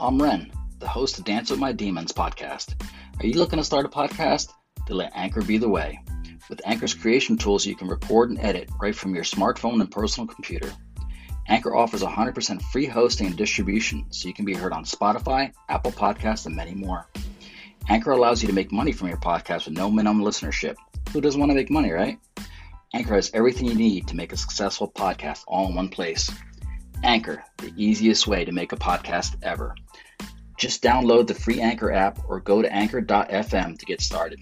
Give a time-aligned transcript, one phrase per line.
[0.00, 2.80] I'm Ren, the host of Dance with My Demons podcast.
[3.18, 4.52] Are you looking to start a podcast?
[4.86, 5.98] Then let Anchor be the way.
[6.48, 10.28] With Anchor's creation tools, you can record and edit right from your smartphone and personal
[10.28, 10.70] computer.
[11.48, 15.90] Anchor offers 100% free hosting and distribution, so you can be heard on Spotify, Apple
[15.90, 17.08] Podcasts, and many more.
[17.88, 20.76] Anchor allows you to make money from your podcast with no minimum listenership.
[21.12, 22.20] Who doesn't want to make money, right?
[22.94, 26.30] Anchor has everything you need to make a successful podcast all in one place.
[27.02, 29.74] Anchor, the easiest way to make a podcast ever.
[30.56, 34.40] Just download the free Anchor app or go to anchor.fm to get started.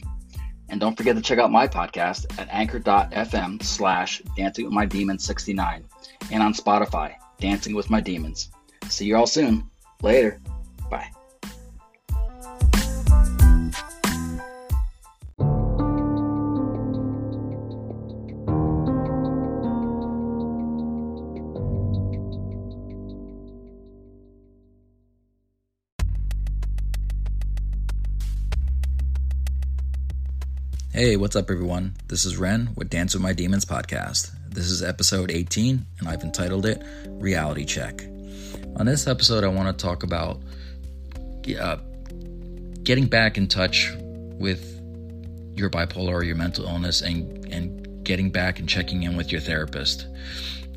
[0.69, 5.25] And don't forget to check out my podcast at anchor.fm slash dancing with my demons
[5.25, 5.85] 69
[6.33, 8.51] and on Spotify, Dancing with My Demons.
[8.89, 9.71] See you all soon.
[10.03, 10.41] Later.
[31.07, 31.95] Hey, what's up, everyone?
[32.09, 34.33] This is Ren with Dance with My Demons podcast.
[34.49, 38.03] This is episode 18, and I've entitled it Reality Check.
[38.75, 40.41] On this episode, I want to talk about
[41.61, 41.77] uh,
[42.83, 44.81] getting back in touch with
[45.55, 49.41] your bipolar or your mental illness and, and getting back and checking in with your
[49.41, 50.09] therapist.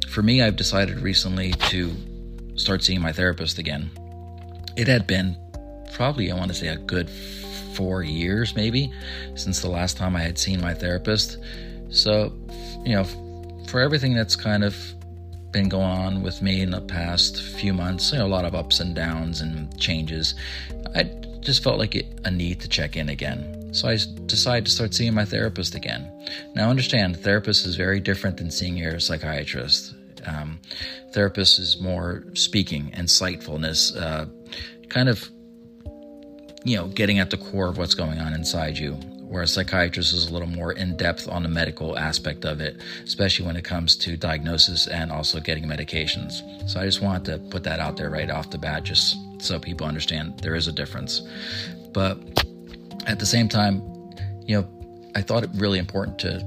[0.10, 1.92] For me, I've decided recently to
[2.56, 3.90] start seeing my therapist again.
[4.78, 5.36] It had been
[5.92, 7.10] probably, I want to say, a good
[7.76, 8.92] four years maybe
[9.36, 11.38] since the last time I had seen my therapist.
[11.90, 12.34] So,
[12.86, 13.06] you know,
[13.68, 14.76] for everything that's kind of
[15.52, 18.54] been going on with me in the past few months, you know, a lot of
[18.54, 20.36] ups and downs and changes,
[20.96, 21.04] I
[21.42, 23.74] just felt like it, a need to check in again.
[23.74, 26.12] So I decided to start seeing my therapist again.
[26.56, 29.94] Now, understand, therapist is very different than seeing your psychiatrist.
[30.26, 30.60] Um,
[31.14, 34.26] therapist is more speaking, insightfulness, uh,
[34.90, 35.30] kind of
[36.64, 38.94] you know, getting at the core of what's going on inside you.
[39.30, 42.78] Where a psychiatrist is a little more in depth on the medical aspect of it,
[43.04, 46.42] especially when it comes to diagnosis and also getting medications.
[46.68, 49.60] So I just wanted to put that out there right off the bat, just so
[49.60, 51.22] people understand there is a difference.
[51.94, 52.18] But
[53.06, 53.84] at the same time,
[54.48, 56.44] you know, I thought it really important to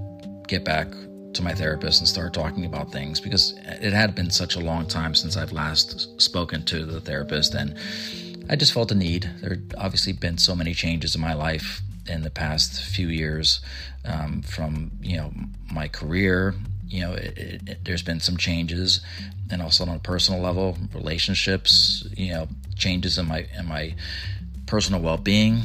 [0.49, 0.88] get back
[1.35, 4.87] to my therapist and start talking about things because it had been such a long
[4.87, 7.75] time since I've last spoken to the therapist and
[8.49, 9.31] I just felt a need.
[9.41, 13.61] There had obviously been so many changes in my life in the past few years,
[14.05, 15.33] um, from you know
[15.73, 16.55] my career.
[16.89, 19.00] You know, it, it, there's been some changes,
[19.50, 22.06] and also on a personal level, relationships.
[22.17, 23.94] You know, changes in my in my
[24.67, 25.62] personal well-being.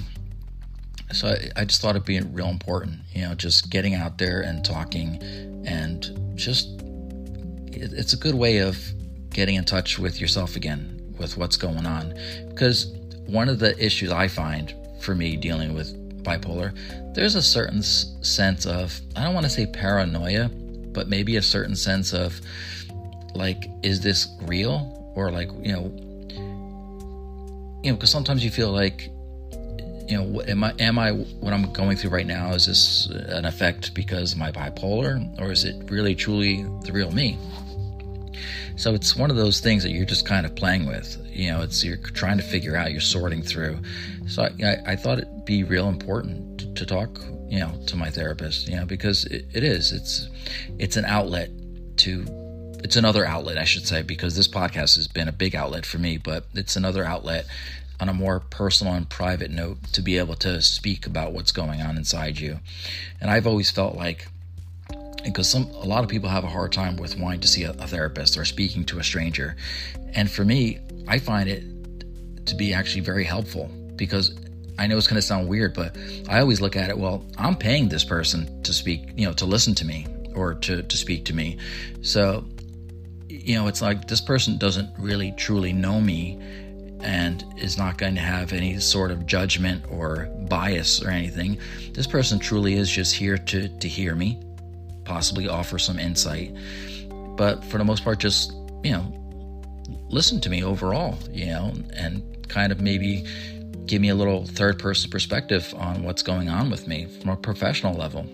[1.11, 2.99] So I, I just thought it'd be real important.
[3.13, 5.21] You know, just getting out there and talking,
[5.65, 6.69] and just
[7.67, 8.77] it, it's a good way of
[9.31, 12.13] getting in touch with yourself again with what's going on.
[12.49, 12.93] Because
[13.25, 16.75] one of the issues I find for me dealing with bipolar,
[17.13, 21.75] there's a certain sense of, I don't want to say paranoia, but maybe a certain
[21.75, 22.41] sense of
[23.35, 24.93] like is this real?
[25.15, 25.91] Or like you know
[27.83, 29.09] you know because sometimes you feel like
[30.07, 33.45] you know am i am i what i'm going through right now is this an
[33.45, 35.39] effect because of my bipolar?
[35.39, 37.37] Or is it really truly the real me
[38.77, 41.17] so it's one of those things that you're just kind of playing with.
[41.29, 43.79] You know it's you're trying to figure out you're sorting through.
[44.27, 47.19] So i, I, thought it'd be real important to, to talk
[47.49, 49.91] you know to my therapist you know because it, it is.
[49.91, 50.29] It's
[50.79, 51.49] it's an outlet
[51.97, 52.25] to
[52.83, 55.97] it's another outlet i should say because this podcast has been a big outlet for
[55.97, 57.47] me but it's another outlet
[57.99, 61.81] on a more personal and private note to be able to speak about what's going
[61.81, 62.59] on inside you.
[63.19, 64.27] And i've always felt like
[65.31, 67.71] because some a lot of people have a hard time with wanting to see a,
[67.71, 69.55] a therapist or speaking to a stranger
[70.13, 71.63] and for me i find it
[72.45, 74.35] to be actually very helpful because
[74.79, 75.97] I know it's going to sound weird, but
[76.29, 79.45] I always look at it, well, I'm paying this person to speak, you know, to
[79.45, 81.57] listen to me or to, to speak to me.
[82.01, 82.45] So,
[83.27, 86.39] you know, it's like this person doesn't really truly know me
[87.01, 91.57] and is not going to have any sort of judgment or bias or anything.
[91.93, 94.39] This person truly is just here to, to hear me,
[95.07, 96.55] possibly offer some insight,
[97.37, 98.51] but for the most part, just,
[98.83, 99.05] you know,
[100.09, 103.25] listen to me overall, you know, and kind of maybe
[103.85, 107.37] give me a little third person perspective on what's going on with me from a
[107.37, 108.25] professional level.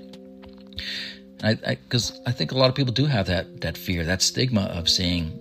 [1.38, 4.22] Because I, I, I, think a lot of people do have that that fear, that
[4.22, 5.40] stigma of seeing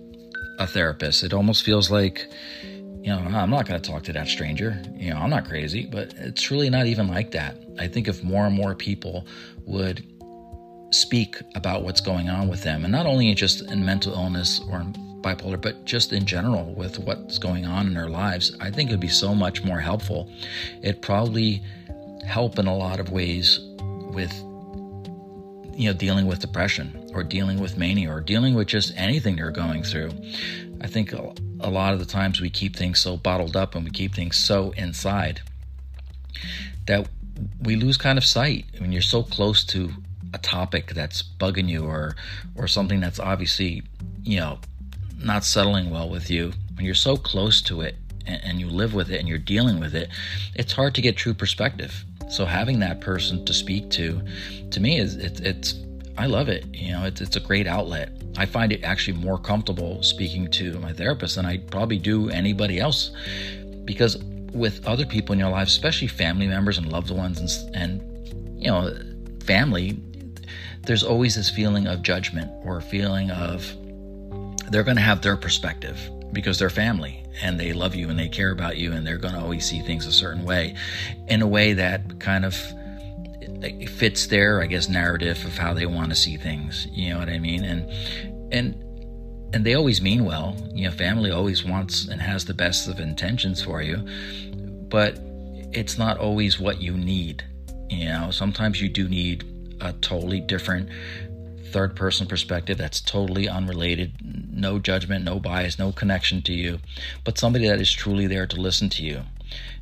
[0.59, 1.23] a therapist.
[1.23, 2.27] It almost feels like,
[2.61, 4.81] you know, ah, I'm not going to talk to that stranger.
[4.95, 7.57] You know, I'm not crazy, but it's really not even like that.
[7.79, 9.25] I think if more and more people
[9.65, 10.05] would
[10.93, 14.85] speak about what's going on with them, and not only just in mental illness or
[15.21, 18.93] bipolar, but just in general with what's going on in their lives, I think it
[18.93, 20.29] would be so much more helpful.
[20.81, 21.63] It probably
[22.25, 23.59] help in a lot of ways
[24.13, 24.33] with
[25.75, 29.51] you know dealing with depression or dealing with mania or dealing with just anything they're
[29.51, 30.11] going through.
[30.81, 33.91] I think a lot of the times we keep things so bottled up and we
[33.91, 35.41] keep things so inside
[36.85, 37.07] that
[37.61, 39.91] we lose kind of sight when you're so close to
[40.33, 42.15] a topic that's bugging you or
[42.55, 43.83] or something that's obviously
[44.23, 44.59] you know
[45.23, 47.95] not settling well with you, when you're so close to it
[48.25, 50.09] and, and you live with it and you're dealing with it,
[50.55, 52.03] it's hard to get true perspective.
[52.29, 54.21] So having that person to speak to,
[54.71, 55.75] to me is it, it's
[56.17, 56.65] I love it.
[56.73, 58.11] You know, it's it's a great outlet.
[58.37, 62.79] I find it actually more comfortable speaking to my therapist than I probably do anybody
[62.79, 63.11] else,
[63.85, 64.17] because
[64.53, 68.69] with other people in your life, especially family members and loved ones, and, and you
[68.69, 68.95] know,
[69.43, 69.99] family,
[70.85, 73.65] there's always this feeling of judgment or feeling of
[74.69, 75.97] they're going to have their perspective
[76.31, 79.33] because they're family and they love you and they care about you and they're going
[79.33, 80.75] to always see things a certain way
[81.27, 82.55] in a way that kind of
[83.89, 87.29] fits their i guess narrative of how they want to see things you know what
[87.29, 87.63] i mean?
[87.63, 87.89] And
[88.51, 88.75] and
[89.53, 92.99] and they always mean well you know family always wants and has the best of
[92.99, 93.97] intentions for you
[94.89, 95.17] but
[95.71, 97.43] it's not always what you need
[97.93, 98.31] you know?
[98.31, 99.45] Sometimes you do need
[99.83, 100.89] a totally different
[101.73, 104.13] third person perspective that's totally unrelated,
[104.53, 106.79] no judgment, no bias, no connection to you,
[107.23, 109.23] but somebody that is truly there to listen to you.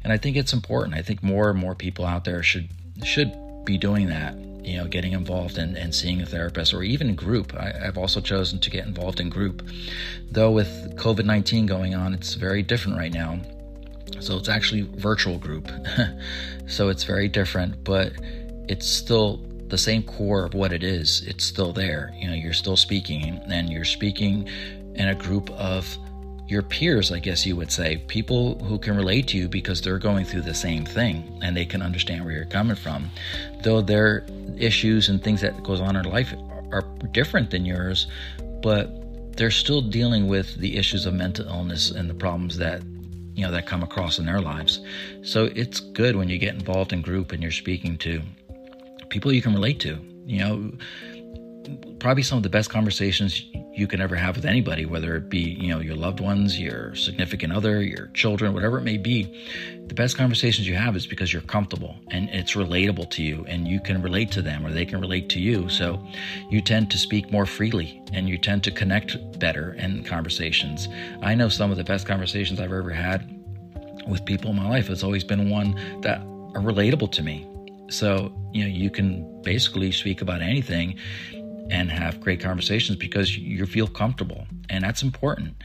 [0.03, 0.95] And I think it's important.
[0.95, 2.69] I think more and more people out there should
[3.03, 3.33] should
[3.65, 4.35] be doing that.
[4.63, 7.53] You know, getting involved and, and seeing a therapist or even group.
[7.55, 9.67] I, I've also chosen to get involved in group.
[10.29, 13.39] Though with COVID 19 going on, it's very different right now.
[14.19, 15.69] So it's actually virtual group.
[16.67, 18.13] so it's very different, but
[18.69, 19.41] it's still
[19.71, 22.13] the same core of what it is, it's still there.
[22.15, 24.47] You know, you're still speaking, and you're speaking
[24.95, 25.97] in a group of
[26.47, 29.97] your peers, I guess you would say, people who can relate to you because they're
[29.97, 33.09] going through the same thing and they can understand where you're coming from.
[33.63, 34.25] Though their
[34.57, 36.33] issues and things that goes on in life
[36.73, 36.81] are
[37.13, 38.07] different than yours,
[38.61, 38.91] but
[39.37, 42.83] they're still dealing with the issues of mental illness and the problems that
[43.33, 44.81] you know that come across in their lives.
[45.21, 48.21] So it's good when you get involved in group and you're speaking to
[49.11, 49.99] people you can relate to.
[50.25, 50.71] You know,
[51.99, 55.39] probably some of the best conversations you can ever have with anybody, whether it be,
[55.39, 59.23] you know, your loved ones, your significant other, your children, whatever it may be.
[59.87, 63.67] The best conversations you have is because you're comfortable and it's relatable to you and
[63.67, 65.69] you can relate to them or they can relate to you.
[65.69, 66.03] So
[66.49, 70.87] you tend to speak more freely and you tend to connect better in conversations.
[71.21, 73.37] I know some of the best conversations I've ever had
[74.07, 76.19] with people in my life has always been one that
[76.55, 77.47] are relatable to me
[77.91, 80.97] so, you know, you can basically speak about anything
[81.69, 85.55] and have great conversations because you feel comfortable, and that's important.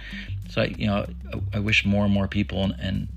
[0.51, 1.07] So, I you know,
[1.55, 3.09] I, wish more and more people and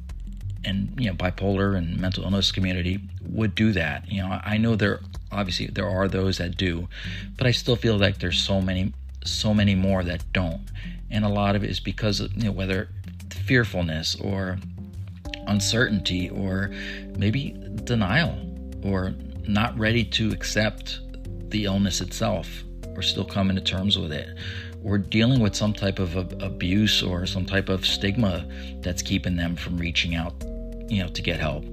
[0.66, 4.12] and you know bipolar and mental illness community would do that.
[4.12, 5.00] You know, I know there
[5.32, 6.88] obviously there are those that do,
[7.38, 10.62] but I still feel like there's so many so many more that don't.
[11.12, 12.90] And a lot of it is because of, you know, whether
[13.32, 14.58] fearfulness or
[15.48, 16.72] uncertainty or
[17.18, 18.49] maybe denial
[18.84, 19.14] or
[19.48, 21.00] not ready to accept
[21.50, 22.64] the illness itself
[22.96, 24.30] or still coming to terms with it.
[24.84, 28.48] Or dealing with some type of abuse or some type of stigma
[28.82, 30.34] that's keeping them from reaching out
[30.90, 31.64] you know to get help.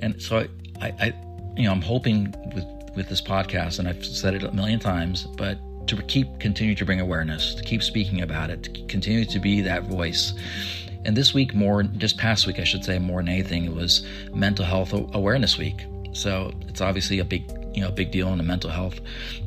[0.00, 0.48] And so I,
[0.80, 1.14] I, I
[1.56, 5.26] you know i'm hoping with with this podcast and i've said it a million times
[5.36, 5.58] but
[5.88, 9.60] to keep continue to bring awareness to keep speaking about it to continue to be
[9.62, 10.34] that voice
[11.06, 14.04] and this week more just past week i should say more than anything it was
[14.34, 15.86] mental health awareness week.
[16.12, 19.00] So it's obviously a big you know big deal in the mental health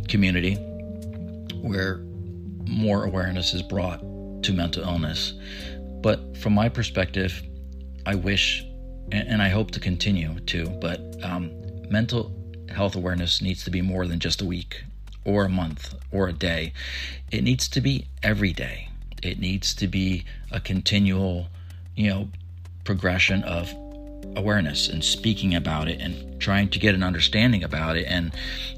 [0.08, 0.56] community
[1.62, 1.98] where
[2.66, 4.00] more awareness is brought
[4.44, 5.34] to mental illness.
[6.02, 7.44] But from my perspective
[8.06, 8.64] i wish
[9.12, 11.52] and i hope to continue to but um,
[11.90, 12.32] mental
[12.70, 14.84] health awareness needs to be more than just a week
[15.26, 16.72] or a month or a day.
[17.32, 18.90] It needs to be every day
[19.24, 21.48] it needs to be a continual
[21.96, 22.28] you know
[22.84, 23.74] progression of
[24.36, 28.32] awareness and speaking about it and trying to get an understanding about it and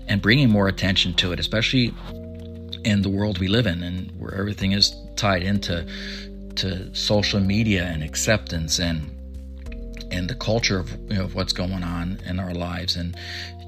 [0.08, 1.94] and bringing more attention to it especially
[2.84, 5.86] in the world we live in and where everything is tied into
[6.56, 9.10] to social media and acceptance and
[10.12, 13.16] and the culture of, you know, of what's going on in our lives and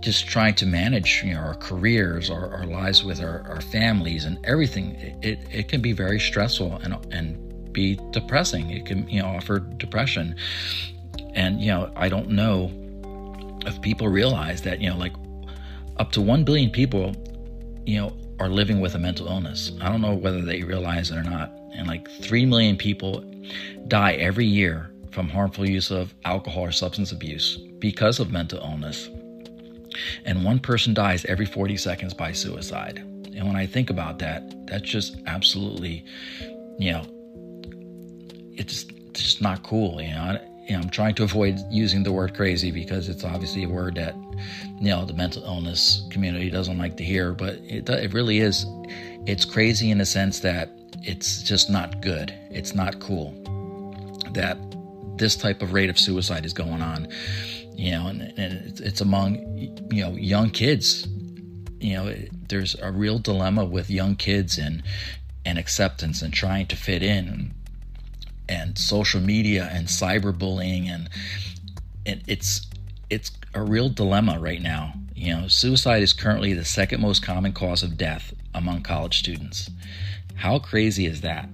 [0.03, 4.25] just trying to manage you know our careers our, our lives with our, our families
[4.25, 4.91] and everything
[5.21, 9.59] it, it can be very stressful and and be depressing it can you know offer
[9.59, 10.35] depression
[11.35, 12.71] and, you know, I don't know
[13.65, 15.13] if people realize that, you know, like
[15.97, 17.15] up to 1 billion people,
[17.85, 19.71] you know, are living with a mental illness.
[19.81, 21.51] I don't know whether they realize it or not.
[21.73, 23.21] And like 3 million people
[23.87, 29.09] die every year from harmful use of alcohol or substance abuse because of mental illness.
[30.25, 32.97] And one person dies every 40 seconds by suicide.
[33.35, 36.05] And when I think about that, that's just absolutely,
[36.77, 37.05] you know,
[38.55, 40.01] it's just not cool.
[40.01, 43.95] You know, I'm trying to avoid using the word crazy because it's obviously a word
[43.95, 44.15] that
[44.79, 48.65] you know the mental illness community doesn't like to hear, but it it really is.
[49.25, 50.69] It's crazy in the sense that
[51.01, 52.33] it's just not good.
[52.49, 53.33] It's not cool
[54.33, 54.57] that
[55.17, 57.07] this type of rate of suicide is going on.
[57.75, 59.35] You know, and, and it's among
[59.91, 61.07] you know young kids.
[61.79, 62.15] You know,
[62.47, 64.83] there's a real dilemma with young kids and
[65.45, 67.53] and acceptance and trying to fit in
[68.47, 71.09] and social media and cyberbullying and
[72.05, 72.67] it, it's
[73.09, 74.93] it's a real dilemma right now.
[75.15, 79.69] You know, suicide is currently the second most common cause of death among college students.
[80.35, 81.47] How crazy is that?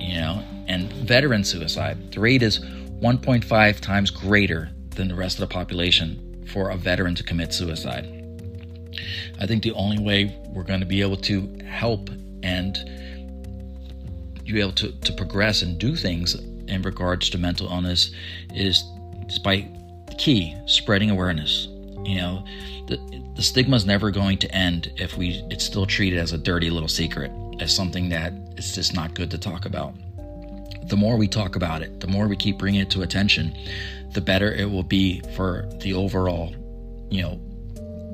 [0.00, 5.48] You know, and veteran suicide, the rate is 1.5 times greater than the rest of
[5.48, 8.06] the population for a veteran to commit suicide.
[9.38, 12.10] I think the only way we're going to be able to help
[12.42, 12.74] and
[14.44, 18.12] be able to, to progress and do things in regards to mental illness
[18.54, 18.82] is,
[19.42, 19.66] by
[20.18, 21.68] key spreading awareness.
[22.04, 22.44] You know,
[22.88, 22.98] the,
[23.36, 26.68] the stigma is never going to end if we it's still treated as a dirty
[26.68, 27.30] little secret,
[27.60, 29.94] as something that it's just not good to talk about.
[30.88, 33.56] The more we talk about it, the more we keep bringing it to attention,
[34.12, 36.54] the better it will be for the overall,
[37.10, 37.40] you know,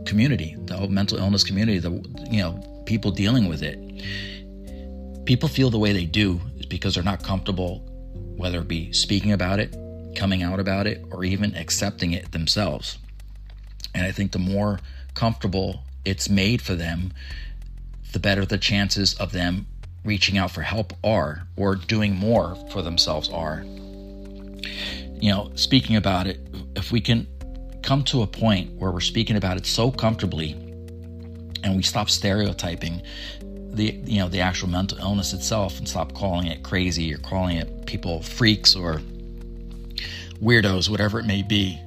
[0.07, 1.91] community, the mental illness community, the
[2.31, 3.79] you know people dealing with it
[5.29, 7.81] people feel the way they do is because they're not comfortable,
[8.39, 9.77] whether it be speaking about it,
[10.17, 12.97] coming out about it, or even accepting it themselves.
[13.95, 14.81] And I think the more
[15.13, 17.13] comfortable it's made for them,
[18.13, 19.67] the better the chances of them
[20.05, 23.65] reaching out for help are or doing more for themselves are.
[25.21, 26.41] You know, speaking about it,
[26.77, 27.27] if we can
[27.83, 30.53] come to a point where we're speaking about it so comfortably
[31.63, 33.03] and we stop stereotyping
[33.71, 37.57] the you know the actual mental illness itself and stop calling it crazy or calling
[37.57, 39.01] it people freaks or
[40.41, 41.81] weirdos whatever it may be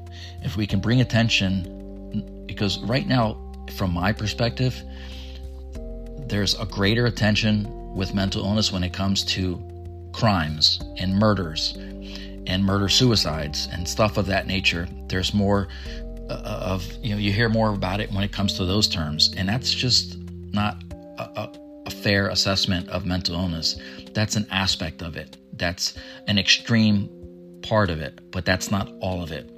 [0.43, 3.37] if we can bring attention because right now
[3.75, 4.81] from my perspective
[6.27, 9.61] there's a greater attention with mental illness when it comes to
[10.13, 11.73] crimes and murders
[12.47, 15.67] and murder suicides and stuff of that nature there's more
[16.29, 19.33] uh, of you know you hear more about it when it comes to those terms
[19.37, 20.17] and that's just
[20.53, 20.83] not
[21.17, 21.49] a,
[21.85, 23.77] a, fair assessment of mental illness.
[24.13, 25.37] That's an aspect of it.
[25.53, 25.93] That's
[26.27, 27.09] an extreme
[27.61, 29.49] part of it, but that's not all of it.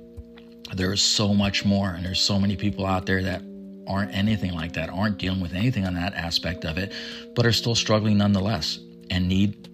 [0.76, 3.44] There is so much more, and there's so many people out there that
[3.88, 6.94] aren't anything like that, aren't dealing with anything on that aspect of it,
[7.36, 9.70] but are still struggling nonetheless and need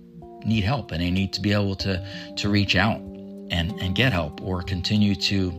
[0.45, 2.05] need help and they need to be able to
[2.37, 2.99] to reach out
[3.51, 5.51] and and get help or continue to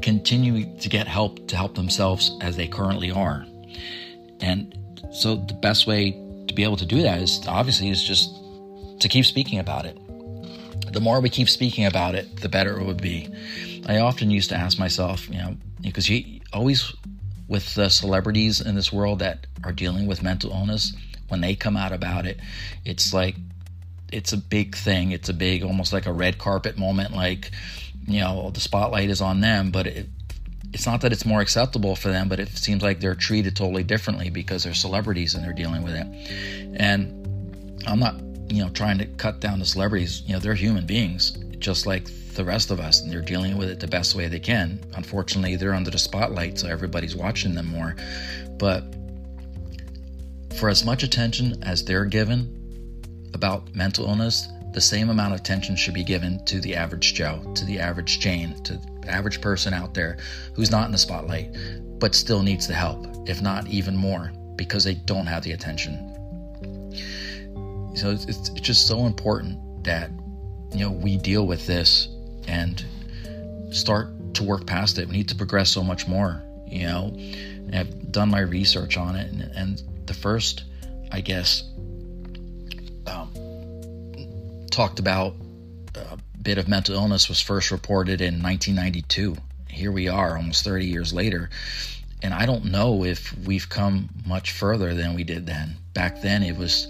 [0.00, 3.46] continue to get help to help themselves as they currently are.
[4.40, 4.76] And
[5.12, 6.12] so the best way
[6.48, 8.30] to be able to do that is obviously is just
[9.00, 9.98] to keep speaking about it.
[10.92, 13.28] The more we keep speaking about it, the better it would be.
[13.86, 16.92] I often used to ask myself, you know, because you always
[17.52, 20.96] with the celebrities in this world that are dealing with mental illness,
[21.28, 22.40] when they come out about it,
[22.86, 23.36] it's like
[24.10, 25.12] it's a big thing.
[25.12, 27.12] It's a big, almost like a red carpet moment.
[27.12, 27.50] Like,
[28.06, 30.08] you know, the spotlight is on them, but it,
[30.72, 33.84] it's not that it's more acceptable for them, but it seems like they're treated totally
[33.84, 36.06] differently because they're celebrities and they're dealing with it.
[36.80, 38.14] And I'm not,
[38.50, 40.22] you know, trying to cut down the celebrities.
[40.22, 43.68] You know, they're human beings, just like the rest of us, and they're dealing with
[43.68, 44.80] it the best way they can.
[44.94, 47.96] Unfortunately, they're under the spotlight, so everybody's watching them more.
[48.58, 48.84] But
[50.58, 52.58] for as much attention as they're given
[53.34, 57.42] about mental illness, the same amount of attention should be given to the average Joe,
[57.54, 60.18] to the average Jane, to the average person out there
[60.54, 61.54] who's not in the spotlight,
[61.98, 66.08] but still needs the help, if not even more, because they don't have the attention.
[67.94, 70.10] So it's, it's just so important that
[70.72, 72.08] you know we deal with this
[72.46, 72.84] and
[73.70, 75.08] start to work past it.
[75.08, 76.42] We need to progress so much more.
[76.66, 80.64] You know, and I've done my research on it, and, and the first,
[81.10, 81.64] I guess,
[83.06, 83.30] um,
[84.70, 85.34] talked about
[85.94, 89.36] a bit of mental illness was first reported in 1992.
[89.68, 91.50] Here we are, almost 30 years later.
[92.22, 95.76] And I don't know if we've come much further than we did then.
[95.92, 96.86] Back then, it was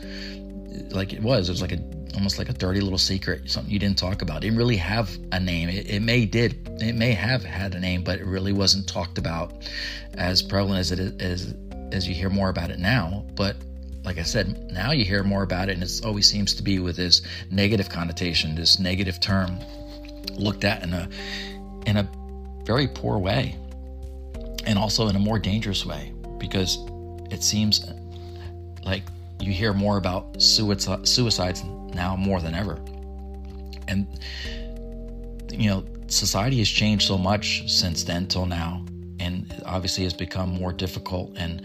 [0.90, 1.49] like it was.
[1.49, 1.82] It was like a
[2.14, 4.38] almost like a dirty little secret, something you didn't talk about.
[4.38, 5.69] It didn't really have a name.
[5.69, 6.69] It, it may did.
[6.81, 9.68] It may have had a name, but it really wasn't talked about
[10.14, 11.55] as prevalent as it is as,
[11.92, 13.25] as you hear more about it now.
[13.35, 13.57] But
[14.05, 16.79] like I said, now you hear more about it, and it always seems to be
[16.79, 19.59] with this negative connotation, this negative term
[20.33, 21.09] looked at in a
[21.87, 22.09] in a
[22.64, 23.57] very poor way,
[24.64, 26.79] and also in a more dangerous way, because
[27.31, 27.85] it seems
[28.85, 29.03] like
[29.40, 32.78] you hear more about suicides now more than ever,
[33.88, 34.07] and
[35.50, 38.85] you know society has changed so much since then till now,
[39.18, 41.62] and obviously has become more difficult and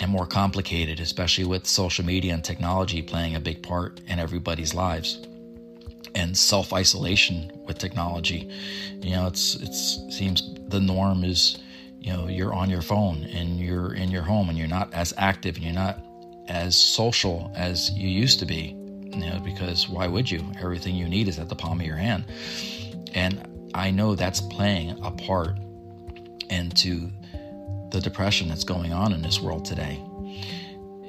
[0.00, 4.74] and more complicated, especially with social media and technology playing a big part in everybody's
[4.74, 5.26] lives.
[6.14, 8.48] And self isolation with technology,
[9.00, 11.58] you know, it's it's seems the norm is,
[11.98, 15.12] you know, you're on your phone and you're in your home and you're not as
[15.16, 15.98] active and you're not
[16.48, 18.76] as social as you used to be,
[19.14, 20.44] you know, because why would you?
[20.60, 22.24] Everything you need is at the palm of your hand,
[23.14, 25.58] and I know that's playing a part
[26.50, 27.10] into
[27.90, 30.00] the depression that's going on in this world today.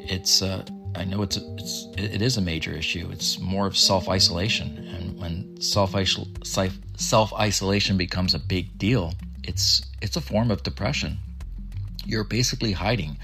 [0.08, 0.64] It's uh,
[0.96, 3.10] I know it's, a, it's it is a major issue.
[3.12, 5.96] It's more of self isolation, and when self
[7.34, 9.14] isolation becomes a big deal,
[9.44, 11.18] it's it's a form of depression.
[12.06, 13.18] You're basically hiding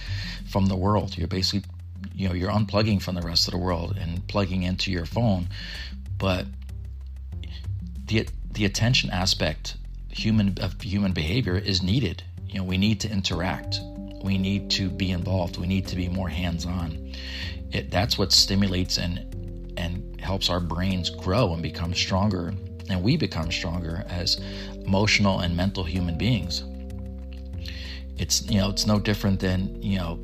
[0.50, 1.18] from the world.
[1.18, 1.70] You're basically
[2.22, 5.48] you know you're unplugging from the rest of the world and plugging into your phone,
[6.18, 6.46] but
[8.06, 9.78] the the attention aspect
[10.10, 13.80] human of human behavior is needed you know, we need to interact.
[14.24, 15.58] We need to be involved.
[15.58, 17.14] We need to be more hands-on.
[17.72, 19.28] It, that's what stimulates and
[19.78, 22.54] and helps our brains grow and become stronger,
[22.90, 24.40] and we become stronger as
[24.86, 26.64] emotional and mental human beings.
[28.18, 30.20] It's you know it's no different than you know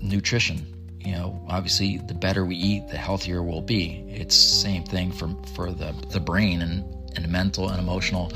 [0.00, 0.66] nutrition.
[1.00, 4.04] You know, obviously, the better we eat, the healthier we'll be.
[4.08, 6.84] It's same thing for for the the brain and
[7.16, 8.32] and mental and emotional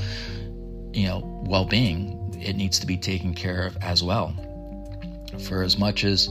[0.93, 4.33] you know well-being it needs to be taken care of as well.
[5.47, 6.29] For as much as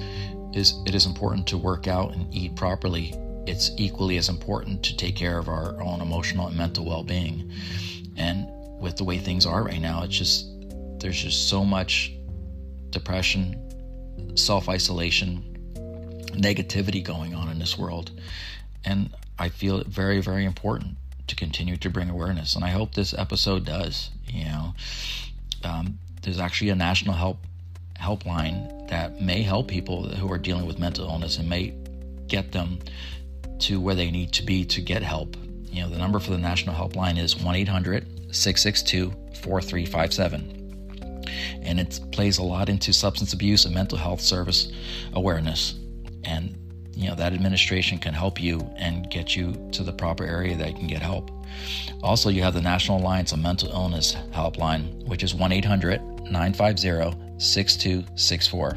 [0.53, 3.15] is it is important to work out and eat properly,
[3.47, 7.51] it's equally as important to take care of our own emotional and mental well-being.
[8.17, 8.47] And
[8.81, 10.47] with the way things are right now, it's just
[11.01, 12.13] there's just so much
[12.91, 15.54] depression, self-isolation,
[16.35, 18.11] negativity going on in this world.
[18.85, 22.55] And I feel it very, very important to continue to bring awareness.
[22.55, 24.11] And I hope this episode does.
[24.27, 24.75] You know,
[25.63, 27.39] um, there's actually a national help
[28.01, 31.73] helpline that may help people who are dealing with mental illness and may
[32.27, 32.79] get them
[33.61, 35.37] to where they need to be to get help.
[35.71, 39.11] You know, the number for the national helpline is 1 800 662
[39.43, 40.61] 4357.
[41.63, 44.71] And it plays a lot into substance abuse and mental health service
[45.13, 45.75] awareness.
[46.25, 46.57] And,
[46.95, 50.77] you know, that administration can help you and get you to the proper area that
[50.77, 51.31] can get help.
[52.03, 57.19] Also, you have the National Alliance on Mental Illness helpline, which is 1 800 950
[57.39, 58.77] 6264.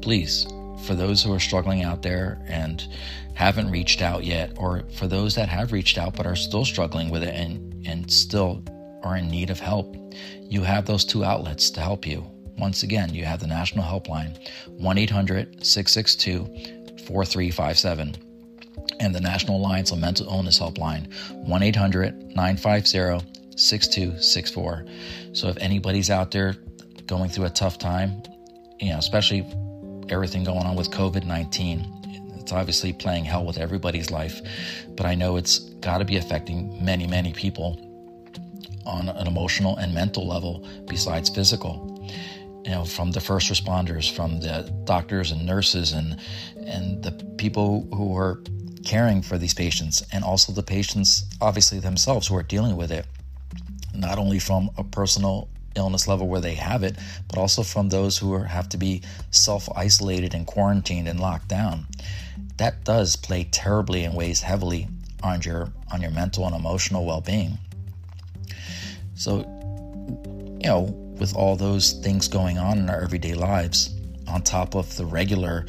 [0.00, 0.46] Please,
[0.86, 2.86] for those who are struggling out there and
[3.34, 7.10] haven't reached out yet, or for those that have reached out but are still struggling
[7.10, 8.62] with it and, and still
[9.02, 9.96] are in need of help,
[10.42, 12.24] you have those two outlets to help you
[12.60, 16.44] once again, you have the national helpline 1 800 662
[17.06, 18.16] 4357
[19.00, 24.86] and the National Alliance on Mental Illness Helpline 1 800 950 6264.
[25.32, 26.54] So if anybody's out there
[27.06, 28.22] going through a tough time,
[28.78, 29.46] you know, especially
[30.08, 34.40] everything going on with COVID 19, it's obviously playing hell with everybody's life,
[34.96, 37.86] but I know it's got to be affecting many, many people
[38.86, 42.08] on an emotional and mental level besides physical.
[42.64, 46.18] You know, from the first responders, from the doctors and nurses, and
[46.66, 48.40] and the people who are
[48.84, 53.06] caring for these patients, and also the patients, obviously themselves, who are dealing with it
[53.94, 56.96] not only from a personal illness level where they have it,
[57.28, 61.48] but also from those who are, have to be self isolated and quarantined and locked
[61.48, 61.86] down.
[62.56, 64.88] That does play terribly and weighs heavily
[65.22, 67.58] on your on your mental and emotional well being.
[69.14, 69.38] So,
[70.60, 73.94] you know, with all those things going on in our everyday lives,
[74.26, 75.66] on top of the regular,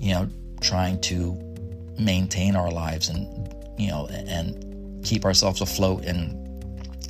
[0.00, 0.28] you know,
[0.60, 1.38] trying to
[1.98, 6.40] maintain our lives and you know and keep ourselves afloat and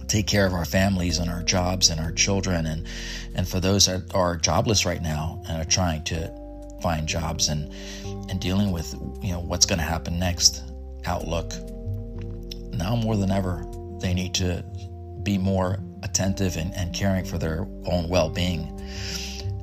[0.08, 2.86] take care of our families and our jobs and our children and
[3.34, 6.30] and for those that are jobless right now and are trying to
[6.82, 7.72] find jobs and
[8.30, 10.62] and dealing with you know what's going to happen next
[11.06, 11.52] outlook
[12.72, 13.64] now more than ever
[14.00, 14.62] they need to
[15.22, 18.70] be more attentive and, and caring for their own well-being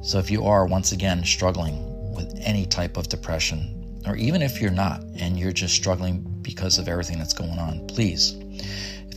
[0.04, 4.60] so if you are once again struggling with any type of depression or even if
[4.60, 8.36] you're not and you're just struggling because of everything that's going on please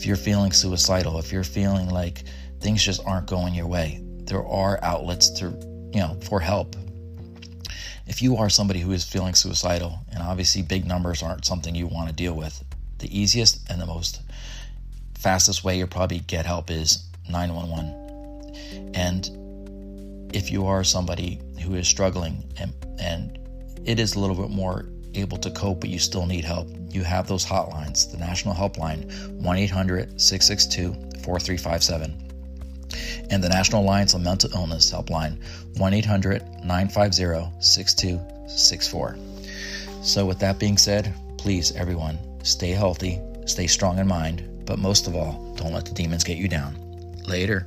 [0.04, 2.24] if you're feeling suicidal, if you're feeling like
[2.60, 5.46] things just aren't going your way, there are outlets to,
[5.94, 6.76] you know, for help.
[8.06, 11.86] If you are somebody who is feeling suicidal, and obviously big numbers aren't something you
[11.86, 12.62] want to deal with,
[12.98, 14.20] the easiest and the most
[15.14, 18.92] fastest way you'll probably get help is 911.
[18.94, 23.38] And if you are somebody who is struggling and, and
[23.84, 27.02] it is a little bit more able to cope, but you still need help, you
[27.02, 29.10] have those hotlines the National Helpline,
[29.40, 35.38] 1 800 662 4357, and the National Alliance on Mental Illness Helpline,
[35.78, 39.18] 1 800 950 6264.
[40.02, 45.06] So, with that being said, please, everyone, stay healthy, stay strong in mind, but most
[45.06, 46.83] of all, don't let the demons get you down.
[47.26, 47.66] Later.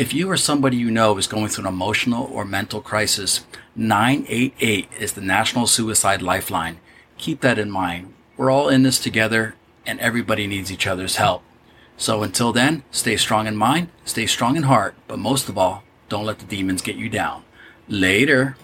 [0.00, 3.44] if you or somebody you know is going through an emotional or mental crisis,
[3.76, 6.80] 988 is the National Suicide Lifeline.
[7.18, 8.14] Keep that in mind.
[8.38, 11.42] We're all in this together and everybody needs each other's help.
[11.98, 15.82] So until then, stay strong in mind, stay strong in heart, but most of all,
[16.08, 17.44] don't let the demons get you down.
[17.86, 18.56] Later.